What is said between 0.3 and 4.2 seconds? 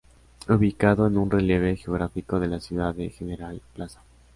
Ubicado en un relieve geográfico de la ciudad de General Plaza.